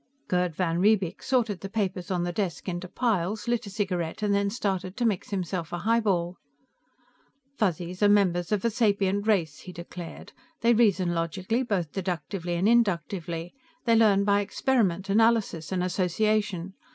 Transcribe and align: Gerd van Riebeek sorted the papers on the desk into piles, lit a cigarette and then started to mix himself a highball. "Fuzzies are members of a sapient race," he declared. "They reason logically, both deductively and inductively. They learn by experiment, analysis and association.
Gerd 0.27 0.55
van 0.55 0.79
Riebeek 0.79 1.21
sorted 1.21 1.59
the 1.59 1.69
papers 1.69 2.09
on 2.09 2.23
the 2.23 2.31
desk 2.31 2.67
into 2.67 2.87
piles, 2.87 3.47
lit 3.47 3.67
a 3.67 3.69
cigarette 3.69 4.23
and 4.23 4.33
then 4.33 4.49
started 4.49 4.97
to 4.97 5.05
mix 5.05 5.29
himself 5.29 5.71
a 5.71 5.77
highball. 5.77 6.37
"Fuzzies 7.59 8.01
are 8.01 8.09
members 8.09 8.51
of 8.51 8.65
a 8.65 8.71
sapient 8.71 9.27
race," 9.27 9.59
he 9.59 9.71
declared. 9.71 10.31
"They 10.61 10.73
reason 10.73 11.13
logically, 11.13 11.61
both 11.61 11.91
deductively 11.91 12.55
and 12.55 12.67
inductively. 12.67 13.53
They 13.85 13.95
learn 13.95 14.23
by 14.23 14.39
experiment, 14.41 15.07
analysis 15.07 15.71
and 15.71 15.83
association. 15.83 16.73